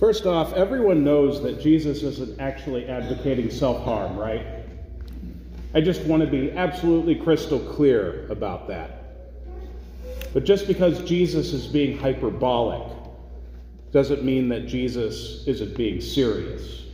First 0.00 0.24
off, 0.24 0.54
everyone 0.54 1.04
knows 1.04 1.42
that 1.42 1.60
Jesus 1.60 2.02
isn't 2.02 2.40
actually 2.40 2.88
advocating 2.88 3.50
self 3.50 3.84
harm, 3.84 4.16
right? 4.16 4.46
I 5.74 5.82
just 5.82 6.00
want 6.04 6.22
to 6.22 6.26
be 6.26 6.52
absolutely 6.52 7.14
crystal 7.14 7.60
clear 7.60 8.26
about 8.30 8.66
that. 8.68 8.96
But 10.32 10.44
just 10.44 10.66
because 10.66 11.04
Jesus 11.04 11.52
is 11.52 11.66
being 11.66 11.98
hyperbolic 11.98 12.90
doesn't 13.92 14.24
mean 14.24 14.48
that 14.48 14.66
Jesus 14.66 15.46
isn't 15.46 15.76
being 15.76 16.00
serious. 16.00 16.84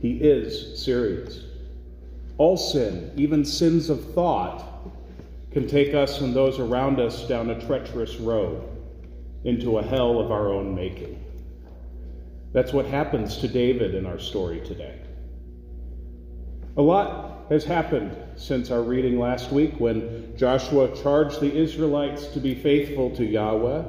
He 0.00 0.12
is 0.16 0.82
serious. 0.82 1.44
All 2.38 2.56
sin, 2.56 3.12
even 3.14 3.44
sins 3.44 3.90
of 3.90 4.14
thought, 4.14 4.64
can 5.50 5.68
take 5.68 5.92
us 5.92 6.22
and 6.22 6.34
those 6.34 6.58
around 6.58 6.98
us 6.98 7.28
down 7.28 7.50
a 7.50 7.66
treacherous 7.66 8.16
road 8.16 8.66
into 9.44 9.78
a 9.78 9.82
hell 9.82 10.18
of 10.18 10.32
our 10.32 10.48
own 10.48 10.74
making. 10.74 11.22
That's 12.52 12.72
what 12.72 12.86
happens 12.86 13.38
to 13.38 13.48
David 13.48 13.94
in 13.94 14.06
our 14.06 14.18
story 14.18 14.60
today. 14.60 14.98
A 16.76 16.82
lot 16.82 17.46
has 17.50 17.64
happened 17.64 18.16
since 18.36 18.70
our 18.70 18.82
reading 18.82 19.18
last 19.18 19.52
week 19.52 19.74
when 19.78 20.34
Joshua 20.36 20.94
charged 20.96 21.40
the 21.40 21.54
Israelites 21.54 22.26
to 22.28 22.40
be 22.40 22.54
faithful 22.54 23.14
to 23.16 23.24
Yahweh, 23.24 23.82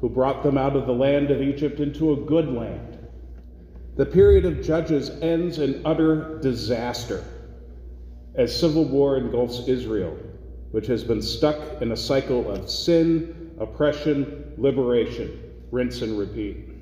who 0.00 0.08
brought 0.08 0.42
them 0.42 0.56
out 0.56 0.76
of 0.76 0.86
the 0.86 0.92
land 0.92 1.30
of 1.30 1.42
Egypt 1.42 1.80
into 1.80 2.12
a 2.12 2.16
good 2.16 2.48
land. 2.48 2.98
The 3.96 4.06
period 4.06 4.44
of 4.44 4.62
Judges 4.62 5.10
ends 5.20 5.58
in 5.58 5.82
utter 5.84 6.38
disaster 6.40 7.24
as 8.36 8.56
civil 8.56 8.84
war 8.84 9.16
engulfs 9.16 9.66
Israel, 9.66 10.16
which 10.70 10.86
has 10.86 11.02
been 11.02 11.20
stuck 11.20 11.82
in 11.82 11.90
a 11.90 11.96
cycle 11.96 12.48
of 12.48 12.70
sin, 12.70 13.50
oppression, 13.58 14.54
liberation, 14.56 15.42
rinse 15.72 16.02
and 16.02 16.16
repeat. 16.16 16.77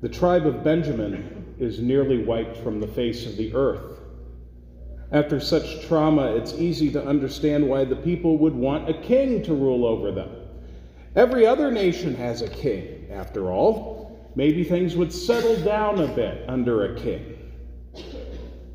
The 0.00 0.08
tribe 0.08 0.46
of 0.46 0.64
Benjamin 0.64 1.54
is 1.58 1.80
nearly 1.80 2.24
wiped 2.24 2.56
from 2.56 2.80
the 2.80 2.86
face 2.86 3.26
of 3.26 3.36
the 3.36 3.54
earth. 3.54 4.00
After 5.12 5.38
such 5.40 5.86
trauma, 5.86 6.34
it's 6.36 6.54
easy 6.54 6.90
to 6.92 7.04
understand 7.04 7.68
why 7.68 7.84
the 7.84 7.96
people 7.96 8.38
would 8.38 8.54
want 8.54 8.88
a 8.88 8.94
king 8.94 9.42
to 9.42 9.52
rule 9.52 9.84
over 9.84 10.10
them. 10.10 10.30
Every 11.16 11.44
other 11.44 11.70
nation 11.70 12.14
has 12.14 12.40
a 12.40 12.48
king, 12.48 13.08
after 13.10 13.50
all. 13.50 14.30
Maybe 14.36 14.64
things 14.64 14.96
would 14.96 15.12
settle 15.12 15.56
down 15.56 16.00
a 16.00 16.06
bit 16.06 16.48
under 16.48 16.94
a 16.94 16.98
king. 16.98 17.36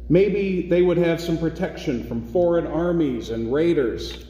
Maybe 0.09 0.67
they 0.67 0.83
would 0.83 0.97
have 0.97 1.19
some 1.19 1.37
protection 1.37 2.03
from 2.03 2.21
foreign 2.21 2.67
armies 2.67 3.31
and 3.31 3.51
raiders. 3.51 4.25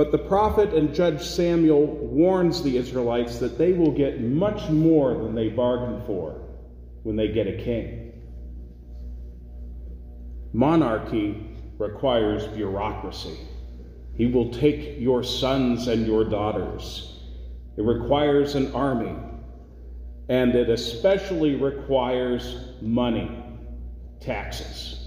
But 0.00 0.12
the 0.12 0.16
prophet 0.16 0.72
and 0.72 0.94
Judge 0.94 1.22
Samuel 1.22 1.84
warns 1.84 2.62
the 2.62 2.78
Israelites 2.78 3.36
that 3.36 3.58
they 3.58 3.74
will 3.74 3.92
get 3.92 4.18
much 4.18 4.70
more 4.70 5.12
than 5.12 5.34
they 5.34 5.48
bargained 5.48 6.06
for 6.06 6.40
when 7.02 7.16
they 7.16 7.28
get 7.28 7.46
a 7.46 7.62
king. 7.62 8.10
Monarchy 10.54 11.54
requires 11.76 12.46
bureaucracy. 12.46 13.36
He 14.16 14.24
will 14.24 14.50
take 14.50 14.98
your 14.98 15.22
sons 15.22 15.86
and 15.86 16.06
your 16.06 16.24
daughters. 16.24 17.20
It 17.76 17.82
requires 17.82 18.54
an 18.54 18.72
army. 18.72 19.14
And 20.30 20.54
it 20.54 20.70
especially 20.70 21.56
requires 21.56 22.72
money 22.80 23.30
taxes. 24.18 24.99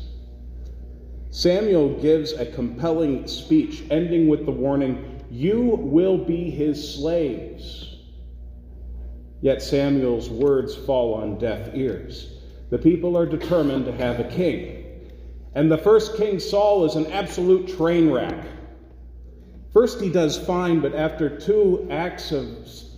Samuel 1.33 1.99
gives 1.99 2.33
a 2.33 2.45
compelling 2.45 3.25
speech, 3.25 3.81
ending 3.89 4.27
with 4.27 4.45
the 4.45 4.51
warning, 4.51 5.25
You 5.31 5.61
will 5.61 6.15
be 6.15 6.51
his 6.51 6.93
slaves. 6.95 7.97
Yet 9.41 9.63
Samuel's 9.63 10.29
words 10.29 10.75
fall 10.75 11.15
on 11.15 11.39
deaf 11.39 11.71
ears. 11.73 12.37
The 12.69 12.77
people 12.77 13.17
are 13.17 13.25
determined 13.25 13.85
to 13.85 13.91
have 13.93 14.19
a 14.19 14.29
king. 14.29 14.85
And 15.55 15.71
the 15.71 15.77
first 15.79 16.17
king, 16.17 16.39
Saul, 16.39 16.85
is 16.85 16.93
an 16.93 17.07
absolute 17.07 17.67
train 17.77 18.11
wreck. 18.11 18.45
First, 19.73 19.99
he 19.99 20.11
does 20.11 20.37
fine, 20.37 20.81
but 20.81 20.93
after 20.93 21.35
two 21.35 21.87
acts 21.89 22.31
of 22.31 22.45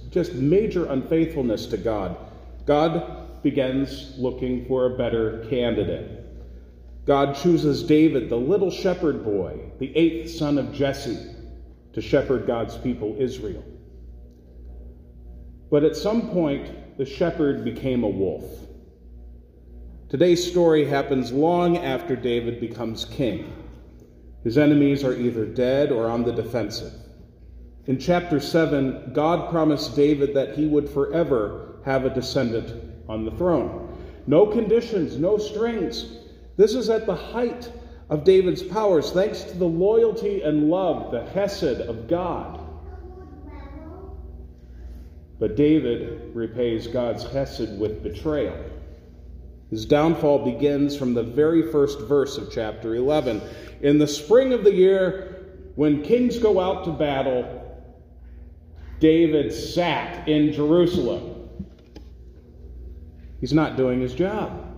just 0.10 0.34
major 0.34 0.88
unfaithfulness 0.88 1.68
to 1.68 1.78
God, 1.78 2.18
God 2.66 3.42
begins 3.44 4.14
looking 4.18 4.66
for 4.66 4.88
a 4.88 4.98
better 4.98 5.46
candidate. 5.50 6.25
God 7.06 7.36
chooses 7.36 7.84
David, 7.84 8.30
the 8.30 8.36
little 8.36 8.72
shepherd 8.72 9.24
boy, 9.24 9.72
the 9.80 9.96
eighth 9.96 10.32
son 10.32 10.58
of 10.58 10.74
Jesse, 10.74 11.20
to 11.94 12.02
shepherd 12.02 12.48
God's 12.48 12.78
people, 12.78 13.16
Israel. 13.20 13.64
But 15.70 15.84
at 15.84 15.96
some 15.96 16.30
point, 16.32 16.98
the 16.98 17.06
shepherd 17.06 17.64
became 17.64 18.04
a 18.04 18.10
wolf. 18.10 18.44
Today's 20.10 20.46
story 20.50 20.86
happens 20.86 21.32
long 21.32 21.78
after 21.78 22.16
David 22.16 22.60
becomes 22.60 23.06
king. 23.06 23.54
His 24.44 24.58
enemies 24.58 25.04
are 25.04 25.16
either 25.16 25.46
dead 25.46 25.92
or 25.92 26.08
on 26.08 26.24
the 26.24 26.32
defensive. 26.32 26.94
In 27.86 28.00
chapter 28.00 28.40
7, 28.40 29.12
God 29.14 29.52
promised 29.52 29.96
David 29.96 30.34
that 30.34 30.56
he 30.56 30.66
would 30.66 30.90
forever 30.90 31.80
have 31.86 32.06
a 32.06 32.10
descendant 32.10 32.82
on 33.08 33.26
the 33.26 33.32
throne. 33.32 33.96
No 34.26 34.48
conditions, 34.48 35.18
no 35.18 35.38
strings. 35.38 36.18
This 36.58 36.74
is 36.74 36.90
at 36.90 37.06
the 37.06 37.16
height 37.16 37.72
of 38.10 38.24
David's 38.24 38.64
powers, 38.64 39.12
thanks 39.12 39.44
to 39.44 39.58
the 39.58 39.66
loyalty 39.66 40.42
and 40.42 40.70
love, 40.70 41.12
the 41.12 41.26
hesed 41.26 41.82
of 41.82 42.08
God. 42.08 42.60
But 45.40 45.56
David 45.56 46.34
repays 46.34 46.88
God's 46.88 47.24
hesed 47.24 47.78
with 47.80 48.04
betrayal. 48.04 48.56
His 49.70 49.86
downfall 49.86 50.46
begins 50.46 50.96
from 50.96 51.14
the 51.14 51.24
very 51.24 51.72
first 51.72 52.00
verse 52.02 52.38
of 52.38 52.52
chapter 52.52 52.96
11. 52.96 53.42
In 53.82 53.98
the 53.98 54.08
spring 54.08 54.54
of 54.54 54.64
the 54.64 54.72
year, 54.72 55.46
when 55.76 56.04
kings 56.04 56.38
go 56.38 56.62
out 56.62 56.86
to 56.86 56.92
battle, 56.92 57.62
David 59.00 59.52
sat 59.52 60.28
in 60.30 60.54
Jerusalem. 60.54 61.50
He's 63.42 63.54
not 63.54 63.76
doing 63.76 64.00
his 64.00 64.14
job. 64.14 64.75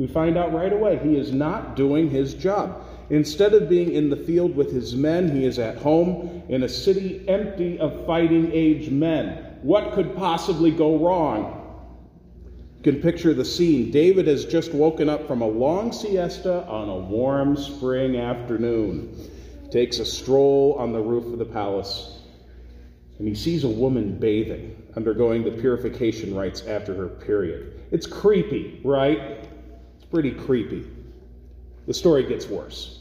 We 0.00 0.06
find 0.06 0.38
out 0.38 0.54
right 0.54 0.72
away 0.72 0.98
he 1.02 1.18
is 1.18 1.30
not 1.30 1.76
doing 1.76 2.08
his 2.08 2.32
job. 2.32 2.86
Instead 3.10 3.52
of 3.52 3.68
being 3.68 3.92
in 3.92 4.08
the 4.08 4.16
field 4.16 4.56
with 4.56 4.72
his 4.72 4.96
men, 4.96 5.30
he 5.36 5.44
is 5.44 5.58
at 5.58 5.76
home 5.76 6.42
in 6.48 6.62
a 6.62 6.68
city 6.70 7.22
empty 7.28 7.78
of 7.78 8.06
fighting 8.06 8.50
age 8.50 8.88
men. 8.88 9.58
What 9.60 9.92
could 9.92 10.16
possibly 10.16 10.70
go 10.70 10.96
wrong? 10.96 11.58
You 12.78 12.82
can 12.92 13.02
picture 13.02 13.34
the 13.34 13.44
scene. 13.44 13.90
David 13.90 14.26
has 14.26 14.46
just 14.46 14.72
woken 14.72 15.10
up 15.10 15.26
from 15.26 15.42
a 15.42 15.46
long 15.46 15.92
siesta 15.92 16.66
on 16.66 16.88
a 16.88 16.96
warm 16.96 17.54
spring 17.54 18.16
afternoon. 18.16 19.14
Takes 19.70 19.98
a 19.98 20.06
stroll 20.06 20.76
on 20.78 20.94
the 20.94 21.00
roof 21.02 21.26
of 21.26 21.38
the 21.38 21.44
palace, 21.44 22.22
and 23.18 23.28
he 23.28 23.34
sees 23.34 23.64
a 23.64 23.68
woman 23.68 24.18
bathing 24.18 24.82
undergoing 24.96 25.44
the 25.44 25.50
purification 25.50 26.34
rites 26.34 26.66
after 26.66 26.94
her 26.94 27.08
period. 27.08 27.82
It's 27.90 28.06
creepy, 28.06 28.80
right? 28.82 29.49
Pretty 30.10 30.32
creepy. 30.32 30.86
The 31.86 31.94
story 31.94 32.24
gets 32.24 32.46
worse. 32.46 33.00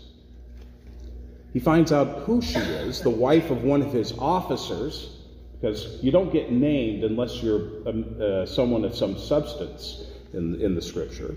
He 1.53 1.59
finds 1.59 1.91
out 1.91 2.19
who 2.19 2.41
she 2.41 2.59
is, 2.59 3.01
the 3.01 3.09
wife 3.09 3.49
of 3.49 3.63
one 3.63 3.81
of 3.81 3.91
his 3.91 4.13
officers, 4.19 5.17
because 5.53 6.01
you 6.03 6.11
don't 6.11 6.31
get 6.31 6.51
named 6.51 7.03
unless 7.03 7.41
you're 7.41 7.87
um, 7.87 8.15
uh, 8.21 8.45
someone 8.45 8.85
of 8.85 8.95
some 8.95 9.17
substance 9.17 10.05
in, 10.33 10.61
in 10.61 10.75
the 10.75 10.81
scripture. 10.81 11.35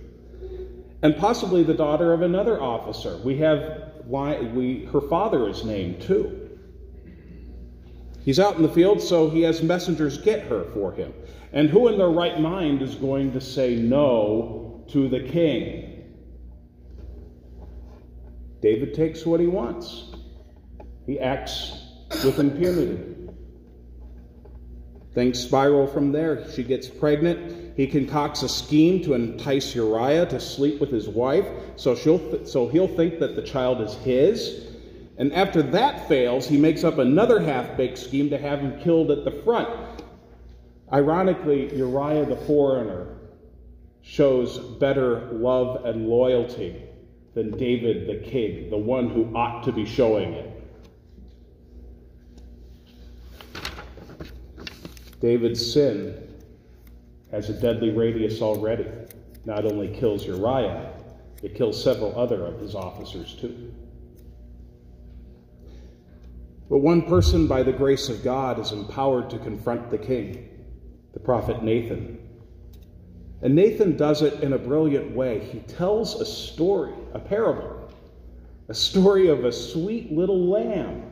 And 1.03 1.17
possibly 1.17 1.63
the 1.63 1.75
daughter 1.75 2.13
of 2.13 2.23
another 2.23 2.61
officer. 2.61 3.17
We 3.25 3.39
have, 3.39 3.93
why 4.05 4.41
we, 4.41 4.85
her 4.93 5.01
father 5.01 5.49
is 5.49 5.65
named 5.65 6.03
too. 6.03 6.39
He's 8.25 8.39
out 8.39 8.57
in 8.57 8.63
the 8.63 8.69
field, 8.69 9.03
so 9.03 9.29
he 9.29 9.43
has 9.43 9.63
messengers 9.63 10.19
get 10.19 10.47
her 10.47 10.65
for 10.75 10.93
him. 10.93 11.13
And 11.53 11.69
who 11.69 11.89
in 11.89 11.99
their 11.99 12.11
right 12.11 12.39
mind 12.39 12.83
is 12.83 12.95
going 12.95 13.33
to 13.33 13.41
say 13.41 13.75
no 13.77 14.72
to 14.93 15.09
the 15.09 15.21
king? 15.21 16.05
David 18.61 18.95
takes 18.95 19.27
what 19.27 19.41
he 19.41 19.47
wants, 19.47 20.13
he 21.07 21.19
acts 21.19 21.73
with 22.25 22.39
impunity. 22.39 23.13
Things 25.15 25.39
spiral 25.39 25.87
from 25.87 26.11
there. 26.11 26.51
She 26.53 26.63
gets 26.63 26.89
pregnant. 26.89 27.77
He 27.77 27.87
concocts 27.87 28.43
a 28.43 28.49
scheme 28.49 29.03
to 29.05 29.13
entice 29.13 29.75
Uriah 29.75 30.25
to 30.27 30.41
sleep 30.41 30.81
with 30.81 30.91
his 30.91 31.09
wife, 31.09 31.47
so, 31.77 31.95
she'll 31.95 32.19
th- 32.19 32.47
so 32.47 32.69
he'll 32.69 32.89
think 32.89 33.19
that 33.19 33.37
the 33.37 33.43
child 33.43 33.81
is 33.81 33.95
his. 33.97 34.69
And 35.19 35.33
after 35.33 35.63
that 35.63 36.09
fails, 36.09 36.47
he 36.47 36.57
makes 36.57 36.85
up 36.85 36.99
another 36.99 37.41
half 37.41 37.77
baked 37.77 37.99
scheme 37.99 38.31
to 38.31 38.39
have 38.39 38.61
him 38.61 38.81
killed 38.81 39.11
at 39.11 39.25
the 39.25 39.43
front. 39.43 39.69
Ironically, 40.93 41.75
Uriah 41.77 42.25
the 42.25 42.37
foreigner 42.37 43.22
shows 44.03 44.59
better 44.59 45.31
love 45.33 45.85
and 45.85 46.09
loyalty 46.09 46.83
than 47.35 47.57
David 47.57 48.07
the 48.07 48.29
king, 48.29 48.69
the 48.69 48.77
one 48.77 49.09
who 49.09 49.35
ought 49.35 49.63
to 49.65 49.73
be 49.73 49.87
showing 49.87 50.33
it. 50.35 50.49
David's 55.21 55.73
sin 55.73 56.29
has 57.31 57.49
a 57.49 57.55
deadly 57.55 57.91
radius 57.91 58.43
already. 58.43 58.87
Not 59.45 59.65
only 59.65 59.89
kills 59.89 60.27
Uriah, 60.27 60.93
it 61.43 61.55
kills 61.55 61.83
several 61.83 62.19
other 62.19 62.45
of 62.45 62.61
his 62.61 62.75
officers 62.75 63.35
too. 63.35 63.73
But 66.69 66.79
one 66.79 67.03
person, 67.03 67.47
by 67.47 67.63
the 67.63 67.73
grace 67.73 68.09
of 68.09 68.25
God, 68.25 68.59
is 68.59 68.73
empowered 68.73 69.31
to 69.31 69.39
confront 69.39 69.91
the 69.91 69.99
king, 69.99 70.49
the 71.13 71.21
prophet 71.21 71.63
Nathan. 71.63 72.19
And 73.43 73.57
Nathan 73.57 73.97
does 73.97 74.23
it 74.23 74.43
in 74.43 74.53
a 74.53 74.59
brilliant 74.59 75.15
way. 75.17 75.41
He 75.41 75.59
tells 75.61 76.21
a 76.21 76.27
story, 76.27 76.95
a 77.13 77.19
parable, 77.19 77.91
a 78.69 78.75
story 78.75 79.29
of 79.29 79.45
a 79.45 79.53
sweet 79.53 80.13
little 80.13 80.49
lamb 80.49 81.11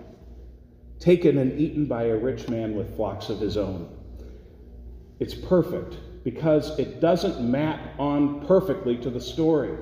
taken 1.01 1.39
and 1.39 1.59
eaten 1.59 1.87
by 1.87 2.05
a 2.05 2.17
rich 2.17 2.49
man 2.49 2.77
with 2.77 2.95
flocks 2.95 3.31
of 3.31 3.41
his 3.41 3.57
own. 3.57 3.89
It's 5.19 5.35
perfect 5.35 5.97
because 6.23 6.79
it 6.79 7.01
doesn't 7.01 7.41
map 7.41 7.99
on 7.99 8.47
perfectly 8.47 8.97
to 8.99 9.11
the 9.11 9.21
story. 9.21 9.77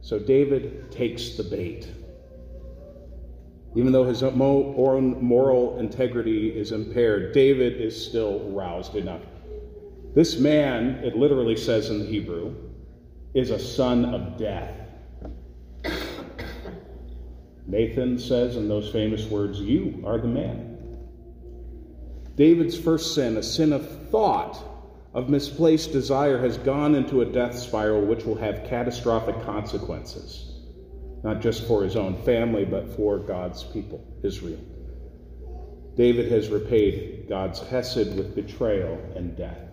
So 0.00 0.18
David 0.18 0.90
takes 0.90 1.36
the 1.36 1.44
bait. 1.44 1.88
Even 3.76 3.92
though 3.92 4.04
his 4.04 4.22
own 4.22 4.36
moral 5.22 5.78
integrity 5.78 6.48
is 6.48 6.72
impaired, 6.72 7.32
David 7.32 7.80
is 7.80 8.06
still 8.06 8.40
roused 8.50 8.96
enough. 8.96 9.20
This 10.16 10.38
man, 10.38 11.04
it 11.04 11.14
literally 11.14 11.56
says 11.56 11.90
in 11.90 11.98
the 11.98 12.06
Hebrew, 12.06 12.54
is 13.34 13.50
a 13.50 13.58
son 13.58 14.14
of 14.14 14.38
death. 14.38 14.74
Nathan 17.66 18.18
says 18.18 18.56
in 18.56 18.66
those 18.66 18.90
famous 18.90 19.26
words, 19.26 19.60
You 19.60 20.02
are 20.06 20.16
the 20.18 20.26
man. 20.26 20.78
David's 22.34 22.78
first 22.78 23.14
sin, 23.14 23.36
a 23.36 23.42
sin 23.42 23.74
of 23.74 24.08
thought, 24.08 24.58
of 25.12 25.28
misplaced 25.28 25.92
desire, 25.92 26.38
has 26.38 26.56
gone 26.56 26.94
into 26.94 27.20
a 27.20 27.26
death 27.26 27.54
spiral 27.54 28.06
which 28.06 28.24
will 28.24 28.36
have 28.36 28.64
catastrophic 28.64 29.38
consequences, 29.42 30.62
not 31.24 31.42
just 31.42 31.66
for 31.66 31.84
his 31.84 31.94
own 31.94 32.16
family, 32.22 32.64
but 32.64 32.96
for 32.96 33.18
God's 33.18 33.64
people, 33.64 34.02
Israel. 34.22 34.64
David 35.94 36.32
has 36.32 36.48
repaid 36.48 37.26
God's 37.28 37.60
hesed 37.60 38.16
with 38.16 38.34
betrayal 38.34 38.98
and 39.14 39.36
death. 39.36 39.65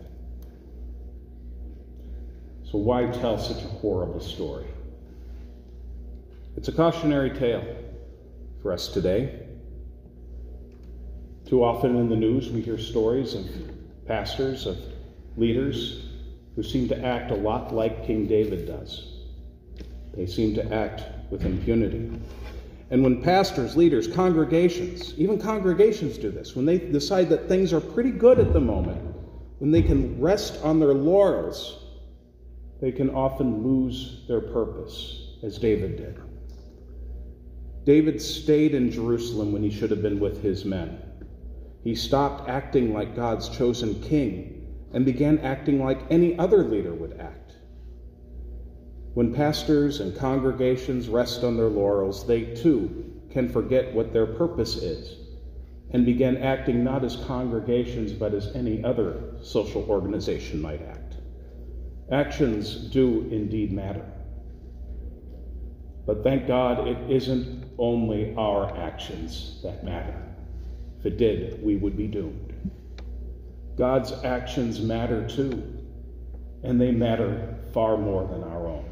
So, 2.74 2.80
why 2.80 3.06
tell 3.06 3.38
such 3.38 3.64
a 3.64 3.68
horrible 3.68 4.20
story? 4.20 4.66
It's 6.58 6.70
a 6.70 6.72
cautionary 6.72 7.30
tale 7.30 7.64
for 8.64 8.74
us 8.74 8.88
today. 8.88 9.46
Too 11.46 11.64
often 11.64 11.96
in 11.96 12.10
the 12.10 12.16
news, 12.16 12.50
we 12.50 12.62
hear 12.62 12.80
stories 12.80 13.36
of 13.36 13.46
pastors, 14.08 14.66
of 14.66 14.80
leaders 15.38 16.08
who 16.56 16.64
seem 16.64 16.88
to 16.88 17.06
act 17.06 17.30
a 17.30 17.36
lot 17.36 17.72
like 17.72 18.08
King 18.08 18.26
David 18.26 18.66
does. 18.66 19.20
They 20.16 20.26
seem 20.26 20.56
to 20.56 20.74
act 20.74 21.04
with 21.30 21.46
impunity. 21.46 22.10
And 22.90 23.04
when 23.04 23.22
pastors, 23.22 23.78
leaders, 23.78 24.08
congregations, 24.08 25.14
even 25.20 25.40
congregations 25.40 26.18
do 26.18 26.32
this, 26.32 26.56
when 26.56 26.66
they 26.66 26.80
decide 26.80 27.30
that 27.30 27.48
things 27.48 27.72
are 27.72 27.80
pretty 27.80 28.10
good 28.10 28.40
at 28.40 28.52
the 28.52 28.60
moment, 28.60 29.00
when 29.60 29.70
they 29.70 29.84
can 29.84 30.20
rest 30.20 30.60
on 30.64 30.80
their 30.80 30.96
laurels, 30.96 31.83
they 32.84 32.92
can 32.92 33.10
often 33.12 33.64
lose 33.64 34.26
their 34.28 34.42
purpose, 34.42 35.38
as 35.42 35.58
David 35.58 35.96
did. 35.96 36.20
David 37.86 38.22
stayed 38.22 38.76
in 38.76 38.92
Jerusalem 38.92 39.54
when 39.54 39.64
he 39.64 39.70
should 39.72 39.90
have 39.90 40.02
been 40.02 40.20
with 40.20 40.44
his 40.44 40.66
men. 40.66 41.02
He 41.82 41.96
stopped 41.96 42.50
acting 42.50 42.94
like 42.94 43.16
God's 43.16 43.48
chosen 43.48 44.02
king 44.02 44.68
and 44.92 45.06
began 45.06 45.40
acting 45.40 45.82
like 45.82 46.02
any 46.10 46.38
other 46.38 46.62
leader 46.62 46.94
would 46.94 47.18
act. 47.22 47.54
When 49.14 49.34
pastors 49.34 50.02
and 50.02 50.14
congregations 50.18 51.08
rest 51.08 51.46
on 51.46 51.56
their 51.56 51.70
laurels, 51.70 52.28
they 52.28 52.54
too 52.54 53.14
can 53.32 53.48
forget 53.48 53.96
what 53.96 54.12
their 54.12 54.28
purpose 54.28 54.76
is 54.76 55.20
and 55.92 56.06
begin 56.06 56.36
acting 56.36 56.84
not 56.84 57.06
as 57.06 57.16
congregations 57.16 58.12
but 58.12 58.34
as 58.34 58.54
any 58.54 58.84
other 58.84 59.36
social 59.42 59.84
organization 59.90 60.62
might 60.62 60.82
act. 60.82 61.03
Actions 62.14 62.76
do 62.76 63.28
indeed 63.32 63.74
matter. 63.74 64.06
But 66.06 66.24
thank 66.24 66.46
God 66.46 66.88
it 66.88 67.10
isn't 67.10 67.66
only 67.80 68.36
our 68.36 68.78
actions 68.78 69.60
that 69.64 69.84
matter. 69.84 70.16
If 71.00 71.08
it 71.08 71.18
did, 71.18 71.64
we 71.64 71.76
would 71.76 71.98
be 71.98 72.06
doomed. 72.06 72.54
God's 73.80 74.12
actions 74.24 74.80
matter 74.80 75.28
too, 75.28 75.64
and 76.62 76.80
they 76.80 76.92
matter 76.92 77.56
far 77.74 77.98
more 77.98 78.28
than 78.28 78.44
our 78.44 78.68
own. 78.68 78.86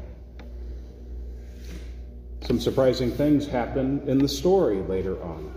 Some 2.40 2.58
surprising 2.58 3.12
things 3.12 3.46
happen 3.46 4.02
in 4.08 4.18
the 4.18 4.28
story 4.28 4.80
later 4.80 5.22
on. 5.22 5.54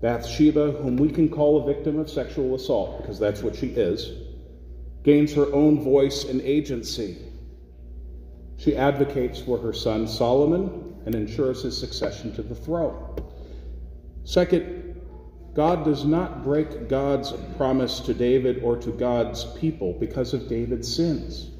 Bathsheba, 0.00 0.72
whom 0.72 0.96
we 0.96 1.08
can 1.08 1.28
call 1.28 1.62
a 1.62 1.72
victim 1.72 2.00
of 2.00 2.10
sexual 2.10 2.56
assault, 2.56 3.00
because 3.00 3.20
that's 3.20 3.44
what 3.44 3.54
she 3.54 3.68
is, 3.68 4.23
gains 5.04 5.32
her 5.34 5.52
own 5.52 5.80
voice 5.80 6.24
and 6.24 6.40
agency 6.40 7.16
she 8.56 8.76
advocates 8.76 9.40
for 9.40 9.58
her 9.58 9.72
son 9.72 10.06
Solomon 10.06 10.94
and 11.06 11.14
ensures 11.14 11.62
his 11.62 11.76
succession 11.76 12.34
to 12.34 12.42
the 12.42 12.54
throne. 12.54 13.16
Second, 14.24 15.00
God 15.54 15.84
does 15.84 16.04
not 16.04 16.42
break 16.42 16.88
God's 16.88 17.32
promise 17.56 18.00
to 18.00 18.14
David 18.14 18.62
or 18.62 18.76
to 18.78 18.90
God's 18.90 19.44
people 19.58 19.92
because 20.00 20.34
of 20.34 20.48
David's 20.48 20.94
sins. 20.94 21.50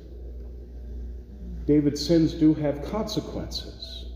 David's 1.66 2.04
sins 2.04 2.34
do 2.34 2.54
have 2.54 2.82
consequences. 2.84 4.06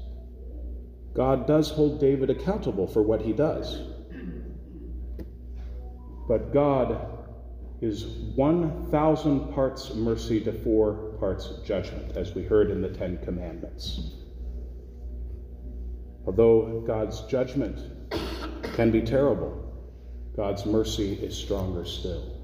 God 1.14 1.46
does 1.46 1.70
hold 1.70 2.00
David 2.00 2.30
accountable 2.30 2.86
for 2.86 3.02
what 3.02 3.22
he 3.22 3.32
does. 3.32 3.82
But 6.26 6.52
God 6.52 7.17
is 7.80 8.04
1,000 8.34 9.52
parts 9.52 9.94
mercy 9.94 10.40
to 10.40 10.52
four 10.52 11.14
parts 11.20 11.60
judgment, 11.64 12.16
as 12.16 12.34
we 12.34 12.42
heard 12.42 12.70
in 12.70 12.82
the 12.82 12.88
Ten 12.88 13.18
Commandments. 13.18 14.14
Although 16.26 16.82
God's 16.86 17.20
judgment 17.22 17.80
can 18.74 18.90
be 18.90 19.00
terrible, 19.00 19.64
God's 20.36 20.66
mercy 20.66 21.14
is 21.14 21.36
stronger 21.36 21.84
still. 21.84 22.34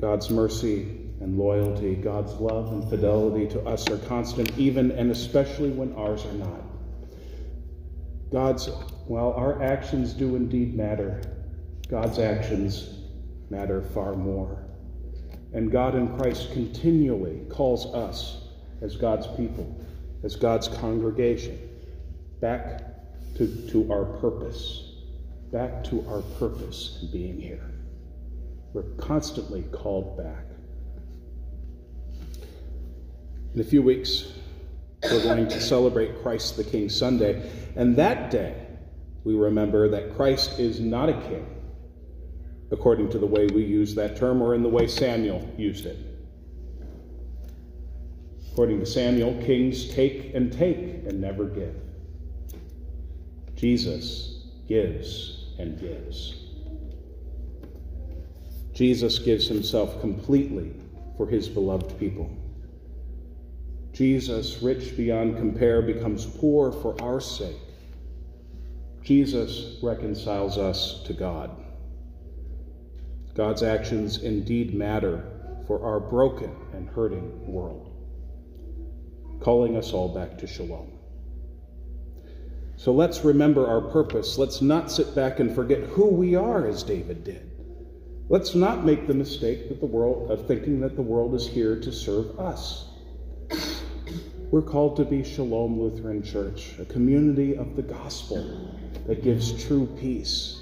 God's 0.00 0.30
mercy 0.30 1.10
and 1.20 1.36
loyalty, 1.36 1.94
God's 1.96 2.32
love 2.34 2.72
and 2.72 2.88
fidelity 2.88 3.46
to 3.48 3.60
us 3.62 3.90
are 3.90 3.98
constant, 3.98 4.56
even 4.56 4.90
and 4.92 5.10
especially 5.10 5.70
when 5.70 5.92
ours 5.94 6.24
are 6.24 6.32
not. 6.32 6.62
God's, 8.32 8.68
while 9.06 9.32
our 9.32 9.62
actions 9.62 10.12
do 10.12 10.36
indeed 10.36 10.74
matter, 10.74 11.20
God's 11.90 12.20
actions 12.20 12.88
matter 13.50 13.82
far 13.82 14.14
more. 14.14 14.62
And 15.52 15.72
God 15.72 15.96
in 15.96 16.16
Christ 16.16 16.52
continually 16.52 17.40
calls 17.50 17.86
us 17.86 18.44
as 18.80 18.96
God's 18.96 19.26
people, 19.36 19.84
as 20.22 20.36
God's 20.36 20.68
congregation, 20.68 21.58
back 22.40 22.84
to, 23.36 23.48
to 23.70 23.92
our 23.92 24.04
purpose, 24.04 24.92
back 25.50 25.82
to 25.84 26.06
our 26.08 26.22
purpose 26.38 27.00
in 27.02 27.10
being 27.10 27.40
here. 27.40 27.72
We're 28.72 28.94
constantly 28.98 29.62
called 29.72 30.16
back. 30.16 30.44
In 33.52 33.60
a 33.60 33.64
few 33.64 33.82
weeks, 33.82 34.30
we're 35.02 35.24
going 35.24 35.48
to 35.48 35.60
celebrate 35.60 36.22
Christ 36.22 36.56
the 36.56 36.62
King 36.62 36.88
Sunday, 36.88 37.50
and 37.74 37.96
that 37.96 38.30
day 38.30 38.54
we 39.24 39.34
remember 39.34 39.88
that 39.88 40.14
Christ 40.14 40.60
is 40.60 40.78
not 40.78 41.08
a 41.08 41.20
king 41.22 41.59
according 42.70 43.10
to 43.10 43.18
the 43.18 43.26
way 43.26 43.46
we 43.46 43.64
use 43.64 43.94
that 43.94 44.16
term 44.16 44.42
or 44.42 44.54
in 44.54 44.62
the 44.62 44.68
way 44.68 44.86
Samuel 44.86 45.48
used 45.56 45.86
it. 45.86 45.98
According 48.52 48.80
to 48.80 48.86
Samuel, 48.86 49.40
kings 49.44 49.88
take 49.94 50.34
and 50.34 50.52
take 50.52 51.04
and 51.06 51.20
never 51.20 51.46
give. 51.46 51.76
Jesus 53.54 54.44
gives 54.68 55.52
and 55.58 55.78
gives. 55.78 56.36
Jesus 58.72 59.18
gives 59.18 59.46
himself 59.46 60.00
completely 60.00 60.72
for 61.16 61.26
his 61.26 61.48
beloved 61.48 61.98
people. 61.98 62.34
Jesus, 63.92 64.62
rich 64.62 64.96
beyond 64.96 65.36
compare, 65.36 65.82
becomes 65.82 66.24
poor 66.24 66.72
for 66.72 67.00
our 67.02 67.20
sake. 67.20 67.56
Jesus 69.02 69.78
reconciles 69.82 70.56
us 70.56 71.02
to 71.04 71.12
God. 71.12 71.50
God's 73.40 73.62
actions 73.62 74.18
indeed 74.18 74.74
matter 74.74 75.24
for 75.66 75.82
our 75.82 75.98
broken 75.98 76.54
and 76.74 76.86
hurting 76.86 77.50
world, 77.50 77.90
calling 79.40 79.78
us 79.78 79.94
all 79.94 80.14
back 80.14 80.36
to 80.36 80.46
shalom. 80.46 80.92
So 82.76 82.92
let's 82.92 83.24
remember 83.24 83.66
our 83.66 83.80
purpose. 83.80 84.36
Let's 84.36 84.60
not 84.60 84.92
sit 84.92 85.14
back 85.14 85.40
and 85.40 85.54
forget 85.54 85.80
who 85.84 86.08
we 86.08 86.34
are 86.34 86.66
as 86.66 86.82
David 86.82 87.24
did. 87.24 87.50
Let's 88.28 88.54
not 88.54 88.84
make 88.84 89.06
the 89.06 89.14
mistake 89.14 89.70
that 89.70 89.80
the 89.80 89.86
world 89.86 90.30
of 90.30 90.46
thinking 90.46 90.78
that 90.80 90.94
the 90.94 91.00
world 91.00 91.34
is 91.34 91.48
here 91.48 91.80
to 91.80 91.90
serve 91.90 92.38
us. 92.38 92.90
We're 94.50 94.60
called 94.60 94.96
to 94.96 95.06
be 95.06 95.24
Shalom 95.24 95.80
Lutheran 95.80 96.22
Church, 96.22 96.78
a 96.78 96.84
community 96.84 97.56
of 97.56 97.74
the 97.74 97.82
gospel 97.82 98.76
that 99.06 99.24
gives 99.24 99.64
true 99.64 99.86
peace, 99.98 100.59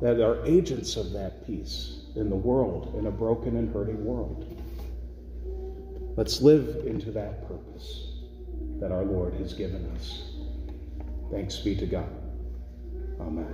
that 0.00 0.20
are 0.20 0.44
agents 0.44 0.96
of 0.96 1.12
that 1.12 1.46
peace 1.46 2.00
in 2.16 2.30
the 2.30 2.36
world, 2.36 2.94
in 2.98 3.06
a 3.06 3.10
broken 3.10 3.56
and 3.56 3.72
hurting 3.72 4.04
world. 4.04 4.44
Let's 6.16 6.40
live 6.40 6.86
into 6.86 7.10
that 7.12 7.48
purpose 7.48 8.12
that 8.80 8.92
our 8.92 9.04
Lord 9.04 9.34
has 9.34 9.52
given 9.52 9.90
us. 9.96 10.30
Thanks 11.30 11.58
be 11.58 11.74
to 11.76 11.86
God. 11.86 12.08
Amen. 13.20 13.44